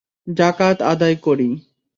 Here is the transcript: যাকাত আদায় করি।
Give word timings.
যাকাত 0.31 0.77
আদায় 0.91 1.17
করি। 1.17 1.49